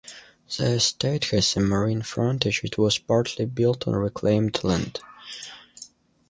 The 0.57 0.77
Estate 0.77 1.25
has 1.25 1.55
a 1.55 1.59
marine 1.59 2.01
frontage 2.01 2.61
and 2.63 2.73
was 2.75 2.97
partly 2.97 3.45
built 3.45 3.87
on 3.87 3.93
reclaimed 3.93 4.63
land. 4.63 4.99